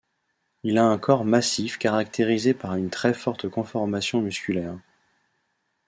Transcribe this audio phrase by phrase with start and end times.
[0.63, 4.79] Il a un corps massif caractérisé par une très forte conformation musculaire.